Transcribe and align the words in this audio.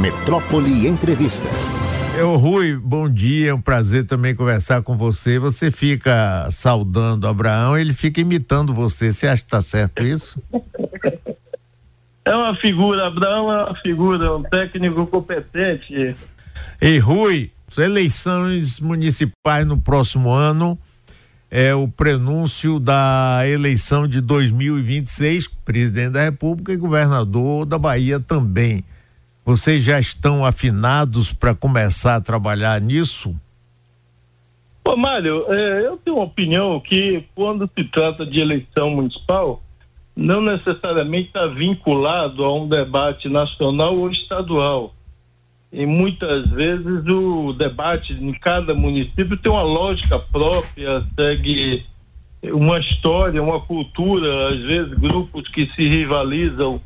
Metrópole 0.00 0.88
Entrevista. 0.88 1.46
Eu, 2.16 2.34
Rui, 2.36 2.74
bom 2.74 3.06
dia, 3.06 3.50
é 3.50 3.54
um 3.54 3.60
prazer 3.60 4.06
também 4.06 4.34
conversar 4.34 4.80
com 4.80 4.96
você. 4.96 5.38
Você 5.38 5.70
fica 5.70 6.48
saudando 6.50 7.28
Abraão, 7.28 7.76
ele 7.76 7.92
fica 7.92 8.18
imitando 8.18 8.72
você. 8.72 9.12
Você 9.12 9.28
acha 9.28 9.42
que 9.42 9.48
está 9.48 9.60
certo 9.60 10.02
isso? 10.02 10.42
É 12.24 12.34
uma 12.34 12.56
figura, 12.56 13.08
Abraão 13.08 13.52
é 13.52 13.64
uma 13.64 13.74
figura, 13.82 14.34
um 14.38 14.42
técnico 14.42 15.06
competente. 15.06 16.16
E 16.80 16.98
Rui, 16.98 17.50
eleições 17.76 18.80
municipais 18.80 19.66
no 19.66 19.78
próximo 19.78 20.30
ano 20.30 20.78
é 21.50 21.74
o 21.74 21.86
prenúncio 21.86 22.80
da 22.80 23.42
eleição 23.46 24.06
de 24.06 24.22
2026, 24.22 25.46
presidente 25.62 26.12
da 26.12 26.22
República 26.22 26.72
e 26.72 26.78
governador 26.78 27.66
da 27.66 27.78
Bahia 27.78 28.18
também. 28.18 28.82
Vocês 29.50 29.82
já 29.82 29.98
estão 29.98 30.44
afinados 30.44 31.32
para 31.32 31.56
começar 31.56 32.14
a 32.14 32.20
trabalhar 32.20 32.80
nisso? 32.80 33.34
Ô, 34.84 34.94
Mário, 34.94 35.44
é, 35.52 35.86
eu 35.88 35.96
tenho 35.96 36.18
uma 36.18 36.26
opinião 36.26 36.78
que 36.78 37.24
quando 37.34 37.68
se 37.76 37.82
trata 37.82 38.24
de 38.24 38.38
eleição 38.40 38.90
municipal, 38.90 39.60
não 40.14 40.40
necessariamente 40.40 41.26
está 41.26 41.48
vinculado 41.48 42.44
a 42.44 42.54
um 42.54 42.68
debate 42.68 43.28
nacional 43.28 43.98
ou 43.98 44.08
estadual. 44.12 44.94
E 45.72 45.84
muitas 45.84 46.48
vezes 46.50 47.04
o 47.08 47.52
debate 47.52 48.12
em 48.12 48.32
cada 48.34 48.72
município 48.72 49.36
tem 49.36 49.50
uma 49.50 49.64
lógica 49.64 50.16
própria, 50.16 51.04
segue 51.16 51.84
uma 52.44 52.78
história, 52.78 53.42
uma 53.42 53.60
cultura, 53.60 54.50
às 54.50 54.60
vezes 54.60 54.94
grupos 54.94 55.48
que 55.48 55.66
se 55.74 55.88
rivalizam 55.88 56.80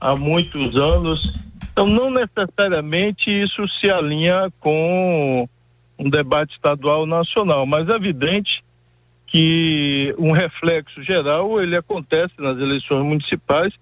há 0.00 0.16
muitos 0.16 0.74
anos 0.74 1.32
então, 1.78 1.86
não 1.86 2.10
necessariamente 2.10 3.30
isso 3.30 3.64
se 3.68 3.88
alinha 3.88 4.52
com 4.58 5.48
um 5.96 6.10
debate 6.10 6.52
estadual 6.54 7.06
nacional, 7.06 7.64
mas 7.66 7.88
é 7.88 7.92
evidente 7.92 8.64
que 9.28 10.12
um 10.18 10.32
reflexo 10.32 11.00
geral 11.04 11.62
ele 11.62 11.76
acontece 11.76 12.34
nas 12.36 12.58
eleições 12.58 13.04
municipais 13.04 13.72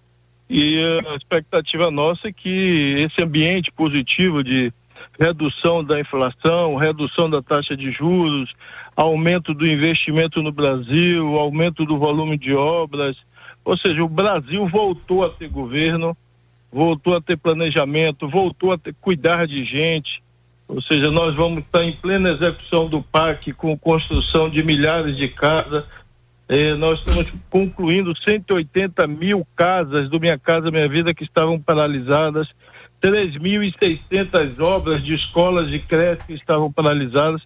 e 0.51 0.79
a 1.09 1.15
expectativa 1.15 1.91
nossa 1.91 2.29
é 2.29 2.33
que 2.33 2.97
esse 2.99 3.25
ambiente 3.25 3.73
positivo 3.73 4.45
de 4.45 4.71
redução 5.19 5.83
da 5.83 5.99
inflação, 5.99 6.77
redução 6.77 7.31
da 7.31 7.41
taxa 7.41 7.75
de 7.75 7.91
juros, 7.93 8.53
aumento 8.95 9.55
do 9.55 9.67
investimento 9.67 10.43
no 10.43 10.53
Brasil, 10.53 11.39
aumento 11.39 11.87
do 11.87 11.97
volume 11.97 12.37
de 12.37 12.53
obras, 12.53 13.17
ou 13.65 13.75
seja, 13.79 14.05
o 14.05 14.09
Brasil 14.09 14.67
voltou 14.69 15.25
a 15.25 15.31
ter 15.31 15.49
governo, 15.49 16.15
voltou 16.71 17.17
a 17.17 17.21
ter 17.21 17.37
planejamento, 17.37 18.29
voltou 18.29 18.73
a 18.73 18.79
ter, 18.79 18.95
cuidar 19.01 19.47
de 19.47 19.65
gente. 19.65 20.23
Ou 20.69 20.83
seja, 20.83 21.11
nós 21.11 21.35
vamos 21.35 21.65
estar 21.65 21.85
em 21.85 21.93
plena 21.93 22.31
execução 22.31 22.89
do 22.89 23.01
PAC 23.01 23.53
com 23.53 23.79
construção 23.79 24.51
de 24.51 24.63
milhares 24.63 25.17
de 25.17 25.29
casas. 25.29 25.85
Eh, 26.49 26.75
nós 26.75 26.99
estamos 26.99 27.33
concluindo 27.49 28.17
180 28.17 29.07
mil 29.07 29.47
casas 29.55 30.09
do 30.11 30.21
Minha 30.21 30.39
Casa 30.39 30.71
Minha 30.71 30.89
Vida 30.89 31.15
que 31.15 31.25
estavam 31.25 31.61
paralisadas, 31.61 32.49
3.600 33.03 34.61
obras 34.61 35.05
de 35.05 35.15
escolas 35.15 35.69
de 35.69 35.79
creche 35.79 36.23
que 36.27 36.35
estavam 36.35 36.73
paralisadas. 36.73 37.43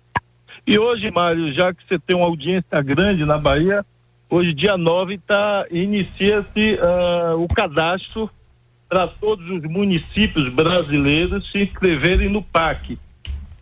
E 0.67 0.79
hoje, 0.79 1.11
Mário, 1.11 1.53
já 1.53 1.73
que 1.73 1.83
você 1.87 1.99
tem 1.99 2.17
uma 2.17 2.27
audiência 2.27 2.81
grande 2.83 3.25
na 3.25 3.39
Bahia, 3.39 3.85
hoje, 4.29 4.53
dia 4.55 4.77
9, 4.77 5.19
tá, 5.27 5.67
inicia-se 5.71 6.75
uh, 6.75 7.43
o 7.43 7.49
cadastro 7.49 8.31
para 8.91 9.07
todos 9.07 9.49
os 9.49 9.63
municípios 9.63 10.53
brasileiros 10.53 11.49
se 11.53 11.63
inscreverem 11.63 12.29
no 12.29 12.43
PAC. 12.43 12.99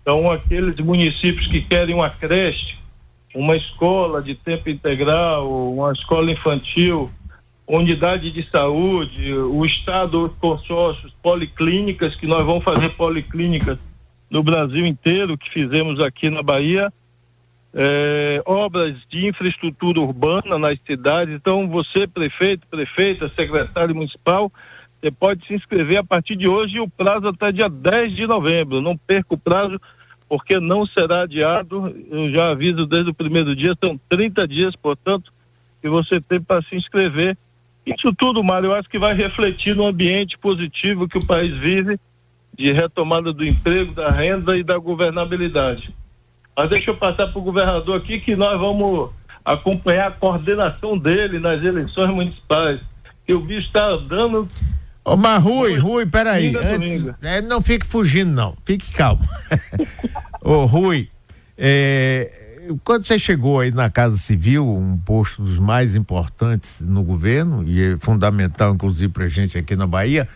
Então, 0.00 0.30
aqueles 0.30 0.74
municípios 0.76 1.46
que 1.48 1.60
querem 1.60 1.94
uma 1.94 2.08
creche, 2.08 2.78
uma 3.34 3.54
escola 3.54 4.22
de 4.22 4.34
tempo 4.34 4.70
integral, 4.70 5.46
uma 5.70 5.92
escola 5.92 6.32
infantil, 6.32 7.10
unidade 7.66 8.30
de 8.30 8.48
saúde, 8.50 9.34
o 9.34 9.66
Estado, 9.66 10.24
os 10.24 10.32
consórcios, 10.38 11.12
policlínicas, 11.22 12.14
que 12.14 12.26
nós 12.26 12.46
vamos 12.46 12.64
fazer 12.64 12.88
policlínicas 12.96 13.78
no 14.30 14.42
Brasil 14.42 14.86
inteiro, 14.86 15.36
que 15.36 15.50
fizemos 15.50 16.00
aqui 16.00 16.30
na 16.30 16.42
Bahia, 16.42 16.90
é, 17.74 18.42
obras 18.46 18.96
de 19.10 19.26
infraestrutura 19.26 20.00
urbana 20.00 20.58
nas 20.58 20.78
cidades. 20.86 21.34
Então, 21.34 21.68
você, 21.68 22.06
prefeito, 22.06 22.66
prefeita, 22.66 23.30
secretário 23.36 23.94
municipal, 23.94 24.50
você 25.00 25.10
pode 25.12 25.46
se 25.46 25.54
inscrever 25.54 25.98
a 25.98 26.04
partir 26.04 26.34
de 26.34 26.48
hoje 26.48 26.76
e 26.76 26.80
o 26.80 26.88
prazo 26.88 27.28
até 27.28 27.52
dia 27.52 27.68
10 27.68 28.16
de 28.16 28.26
novembro. 28.26 28.80
Não 28.80 28.96
perca 28.96 29.34
o 29.34 29.38
prazo, 29.38 29.80
porque 30.28 30.58
não 30.58 30.84
será 30.86 31.22
adiado. 31.22 31.94
Eu 32.10 32.30
já 32.30 32.50
aviso 32.50 32.84
desde 32.84 33.10
o 33.10 33.14
primeiro 33.14 33.54
dia, 33.54 33.76
são 33.82 33.98
30 34.08 34.46
dias, 34.48 34.74
portanto, 34.74 35.32
que 35.80 35.88
você 35.88 36.20
tem 36.20 36.40
para 36.40 36.62
se 36.62 36.74
inscrever. 36.74 37.38
Isso 37.86 38.12
tudo, 38.12 38.42
Mário, 38.42 38.68
eu 38.70 38.74
acho 38.74 38.88
que 38.88 38.98
vai 38.98 39.14
refletir 39.14 39.74
no 39.74 39.86
ambiente 39.86 40.36
positivo 40.36 41.08
que 41.08 41.16
o 41.16 41.26
país 41.26 41.56
vive, 41.56 41.98
de 42.56 42.72
retomada 42.72 43.32
do 43.32 43.46
emprego, 43.46 43.94
da 43.94 44.10
renda 44.10 44.58
e 44.58 44.64
da 44.64 44.76
governabilidade. 44.76 45.94
Mas 46.56 46.70
deixa 46.70 46.90
eu 46.90 46.96
passar 46.96 47.28
para 47.28 47.38
o 47.38 47.42
governador 47.42 47.96
aqui 47.96 48.18
que 48.18 48.34
nós 48.34 48.58
vamos 48.58 49.10
acompanhar 49.44 50.08
a 50.08 50.10
coordenação 50.10 50.98
dele 50.98 51.38
nas 51.38 51.62
eleições 51.62 52.10
municipais. 52.10 52.80
Que 53.24 53.32
o 53.32 53.40
bicho 53.40 53.68
está 53.68 53.86
andando 53.86 54.48
Ô, 55.08 55.16
mas 55.16 55.42
Rui, 55.42 55.76
Rui, 55.76 56.06
peraí. 56.06 56.54
Antes, 56.56 57.10
é, 57.22 57.40
não 57.40 57.62
fique 57.62 57.86
fugindo, 57.86 58.30
não. 58.30 58.56
Fique 58.64 58.92
calmo. 58.92 59.22
Ô, 60.42 60.64
Rui, 60.66 61.08
é, 61.56 62.66
quando 62.84 63.04
você 63.04 63.18
chegou 63.18 63.60
aí 63.60 63.70
na 63.70 63.90
Casa 63.90 64.16
Civil, 64.16 64.66
um 64.66 64.98
posto 64.98 65.42
dos 65.42 65.58
mais 65.58 65.94
importantes 65.94 66.80
no 66.80 67.02
governo, 67.02 67.64
e 67.66 67.94
é 67.94 67.98
fundamental, 67.98 68.74
inclusive, 68.74 69.12
pra 69.12 69.28
gente 69.28 69.56
aqui 69.56 69.74
na 69.74 69.86
Bahia, 69.86 70.28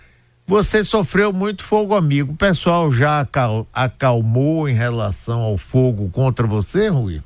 você 0.46 0.82
sofreu 0.82 1.32
muito 1.32 1.62
fogo 1.62 1.94
amigo. 1.94 2.32
O 2.32 2.36
pessoal 2.36 2.90
já 2.90 3.20
acal, 3.20 3.66
acalmou 3.72 4.68
em 4.68 4.72
relação 4.72 5.40
ao 5.40 5.56
fogo 5.56 6.10
contra 6.10 6.46
você, 6.46 6.88
Rui? 6.88 7.22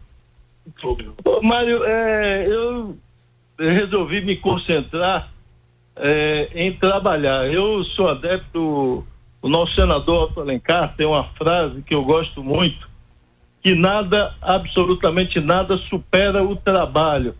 Ô, 1.24 1.42
Mário, 1.42 1.84
é, 1.84 2.46
eu 2.46 2.96
resolvi 3.58 4.24
me 4.24 4.36
concentrar 4.36 5.30
é, 5.96 6.48
em 6.54 6.72
trabalhar. 6.76 7.50
Eu 7.50 7.84
sou 7.84 8.08
adepto, 8.08 9.04
o 9.40 9.48
nosso 9.48 9.74
senador 9.74 10.24
Otto 10.24 10.40
Alencar 10.40 10.94
tem 10.96 11.06
uma 11.06 11.24
frase 11.24 11.82
que 11.82 11.94
eu 11.94 12.02
gosto 12.02 12.42
muito, 12.42 12.88
que 13.62 13.74
nada, 13.74 14.34
absolutamente 14.40 15.40
nada, 15.40 15.76
supera 15.78 16.44
o 16.44 16.54
trabalho. 16.54 17.34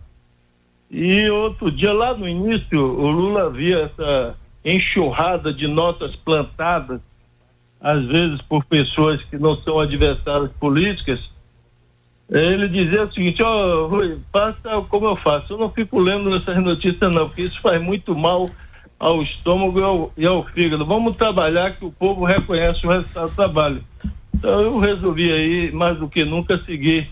E 0.90 1.28
outro 1.30 1.70
dia, 1.70 1.92
lá 1.92 2.14
no 2.14 2.28
início, 2.28 2.80
o 2.80 3.10
Lula 3.10 3.50
via 3.50 3.90
essa 3.92 4.36
enxurrada 4.64 5.52
de 5.52 5.66
notas 5.66 6.14
plantadas, 6.16 7.00
às 7.80 8.04
vezes 8.06 8.40
por 8.42 8.64
pessoas 8.64 9.22
que 9.24 9.36
não 9.36 9.56
são 9.62 9.78
adversárias 9.78 10.50
políticas, 10.58 11.20
ele 12.28 12.68
dizia 12.68 13.04
o 13.04 13.12
seguinte, 13.12 13.42
ó, 13.42 13.84
oh, 13.84 13.86
Rui, 13.88 14.18
faça 14.32 14.80
como 14.88 15.06
eu 15.06 15.16
faço. 15.16 15.52
Eu 15.52 15.58
não 15.58 15.70
fico 15.70 16.00
lendo 16.00 16.34
essas 16.34 16.60
notícias 16.60 17.12
não, 17.12 17.28
porque 17.28 17.42
isso 17.42 17.60
faz 17.60 17.80
muito 17.80 18.16
mal 18.16 18.48
ao 18.98 19.22
estômago 19.22 19.78
e 19.78 19.82
ao, 19.82 20.12
e 20.16 20.26
ao 20.26 20.44
fígado. 20.46 20.84
Vamos 20.84 21.16
trabalhar 21.16 21.76
que 21.76 21.84
o 21.84 21.92
povo 21.92 22.24
reconhece 22.24 22.84
o 22.86 22.90
resultado 22.90 23.30
do 23.30 23.36
trabalho. 23.36 23.84
Então 24.34 24.60
eu 24.60 24.78
resolvi 24.78 25.32
aí, 25.32 25.72
mais 25.72 25.98
do 25.98 26.08
que 26.08 26.24
nunca, 26.24 26.58
seguir 26.64 27.08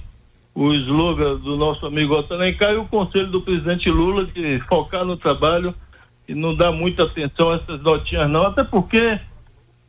o 0.55 0.73
slogan 0.73 1.37
do 1.37 1.57
nosso 1.57 1.87
amigo 1.87 2.15
Otto 2.15 2.35
Alencar 2.35 2.73
e 2.73 2.77
o 2.77 2.85
conselho 2.85 3.29
do 3.29 3.41
presidente 3.41 3.91
Lula 3.91 4.25
de 4.27 4.61
focar 4.69 5.05
no 5.05 5.17
trabalho 5.17 5.75
e 6.29 6.35
não 6.35 6.55
dar 6.55 6.73
muita 6.73 7.05
atenção 7.05 7.51
a 7.51 7.57
essas 7.57 7.81
notinhas 7.83 8.31
não, 8.31 8.47
até 8.47 8.63
porque 8.63 9.19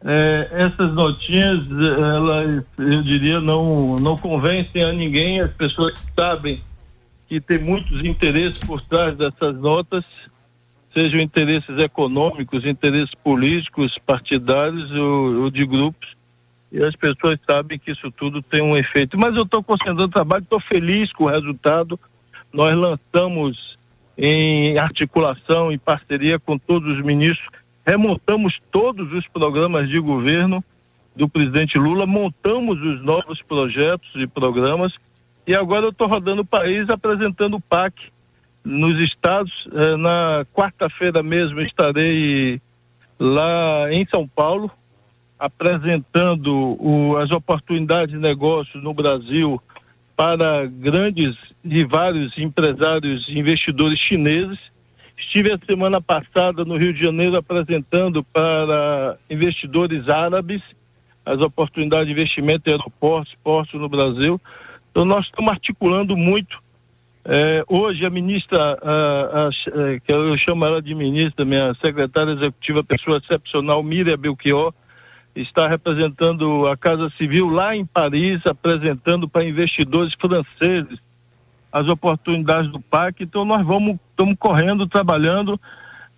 é, 0.08 0.50
essas 0.52 0.94
notinhas, 0.94 1.66
elas, 1.72 2.64
eu 2.78 3.02
diria, 3.02 3.42
não, 3.42 4.00
não 4.00 4.16
convencem 4.16 4.84
a 4.84 4.94
ninguém. 4.94 5.42
As 5.42 5.52
pessoas 5.54 5.96
sabem 6.16 6.62
que 7.28 7.42
tem 7.42 7.58
muitos 7.58 8.06
interesses 8.06 8.60
por 8.64 8.82
trás 8.82 9.16
dessas 9.16 9.58
notas, 9.58 10.06
sejam 10.94 11.20
interesses 11.20 11.76
econômicos, 11.80 12.66
interesses 12.66 13.14
políticos, 13.24 13.98
partidários 14.06 14.92
ou, 14.92 15.42
ou 15.42 15.50
de 15.50 15.66
grupos. 15.66 16.16
E 16.72 16.86
as 16.86 16.96
pessoas 16.96 17.40
sabem 17.50 17.80
que 17.80 17.92
isso 17.92 18.12
tudo 18.12 18.44
tem 18.44 18.62
um 18.62 18.78
efeito. 18.78 19.18
Mas 19.18 19.36
eu 19.36 19.42
estou 19.42 19.64
concentrando 19.64 20.08
trabalho, 20.10 20.44
estou 20.44 20.60
feliz 20.60 21.12
com 21.14 21.24
o 21.24 21.30
resultado. 21.30 22.00
Nós 22.54 22.76
lançamos 22.76 23.76
em 24.16 24.78
articulação, 24.78 25.72
em 25.72 25.80
parceria 25.80 26.38
com 26.38 26.60
todos 26.60 26.94
os 26.94 27.04
ministros, 27.04 27.48
remontamos 27.86 28.60
todos 28.72 29.12
os 29.14 29.28
programas 29.28 29.90
de 29.90 30.00
governo 30.00 30.64
do 31.16 31.30
presidente 31.30 31.78
Lula, 31.78 32.06
montamos 32.06 32.82
os 32.82 33.02
novos 33.04 33.42
projetos 33.42 34.10
e 34.16 34.28
programas 34.28 34.94
e 35.48 35.56
agora 35.56 35.86
eu 35.86 35.92
estou 35.92 36.08
rodando 36.08 36.42
o 36.42 36.46
país 36.46 36.90
apresentando 36.90 37.58
o 37.58 37.62
PAC 37.62 37.94
nos 38.64 39.00
estados. 39.00 39.52
Eh, 39.72 39.96
na 39.96 40.46
quarta-feira 40.54 41.22
mesmo 41.22 41.62
estarei 41.62 42.60
lá 43.20 43.92
em 43.92 44.06
São 44.08 44.28
Paulo 44.28 44.72
apresentando 45.38 46.76
o, 46.80 47.18
as 47.18 47.30
oportunidades 47.32 48.16
de 48.16 48.20
negócio 48.20 48.82
no 48.82 48.94
Brasil 48.94 49.62
para 50.16 50.66
grandes 50.66 51.36
e 51.64 51.84
vários 51.84 52.38
empresários 52.38 53.28
e 53.28 53.38
investidores 53.38 54.00
chineses. 54.00 54.58
Estive 55.18 55.54
a 55.54 55.60
semana 55.66 56.02
passada 56.02 56.66
no 56.66 56.78
Rio 56.78 56.94
de 56.94 57.04
Janeiro 57.04 57.38
apresentando 57.38 58.24
para 58.24 59.18
investidores 59.30 60.08
árabes 60.10 60.62
as 61.26 61.40
oportunidades 61.40 62.06
de 62.06 62.12
investimento 62.12 62.70
em 62.70 62.74
aeroportos, 62.74 63.34
portos 63.44 63.80
no 63.80 63.90
Brasil. 63.90 64.40
Então 64.92 65.04
nós 65.04 65.26
estamos 65.26 65.52
articulando 65.52 66.16
muito. 66.16 66.64
É, 67.28 67.64
hoje 67.68 68.06
a 68.06 68.10
ministra, 68.10 68.78
a, 68.82 69.48
a, 69.48 70.00
que 70.00 70.14
eu 70.14 70.38
chamo 70.38 70.64
ela 70.64 70.80
de 70.80 70.94
ministra, 70.94 71.44
minha 71.44 71.74
secretária 71.84 72.34
executiva, 72.34 72.84
pessoa 72.84 73.18
excepcional, 73.18 73.82
Miriam 73.82 74.16
Belchior, 74.16 74.72
está 75.36 75.68
representando 75.68 76.68
a 76.68 76.78
Casa 76.78 77.12
Civil 77.18 77.50
lá 77.50 77.76
em 77.76 77.86
Paris, 77.86 78.40
apresentando 78.46 79.28
para 79.28 79.44
investidores 79.44 80.14
franceses 80.14 81.00
as 81.76 81.90
oportunidades 81.90 82.72
do 82.72 82.80
PAC. 82.80 83.24
Então 83.24 83.44
nós 83.44 83.66
vamos, 83.66 83.98
estamos 84.10 84.38
correndo, 84.40 84.88
trabalhando 84.88 85.60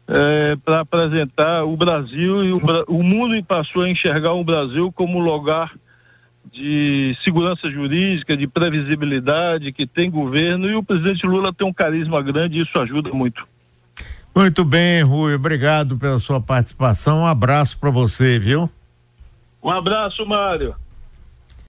é, 0.08 0.56
para 0.64 0.82
apresentar 0.82 1.64
o 1.64 1.76
Brasil 1.76 2.44
e 2.44 2.54
o, 2.54 2.62
o 2.88 3.04
mundo 3.04 3.44
passou 3.44 3.82
a 3.82 3.90
enxergar 3.90 4.34
o 4.34 4.44
Brasil 4.44 4.92
como 4.92 5.20
lugar 5.20 5.74
de 6.54 7.18
segurança 7.24 7.72
jurídica, 7.72 8.38
de 8.38 8.48
previsibilidade, 8.48 9.74
que 9.74 9.88
tem 9.88 10.12
governo 10.12 10.70
e 10.70 10.76
o 10.76 10.84
presidente 10.84 11.26
Lula 11.26 11.52
tem 11.52 11.68
um 11.68 11.74
carisma 11.74 12.22
grande 12.22 12.60
e 12.60 12.62
isso 12.62 12.80
ajuda 12.80 13.10
muito. 13.10 13.44
Muito 14.36 14.64
bem, 14.64 15.02
Rui, 15.02 15.34
obrigado 15.34 15.98
pela 15.98 16.20
sua 16.20 16.40
participação. 16.40 17.22
Um 17.22 17.26
abraço 17.26 17.80
para 17.80 17.90
você, 17.90 18.38
viu? 18.38 18.70
Um 19.64 19.72
abraço, 19.72 20.24
Mário. 20.24 20.76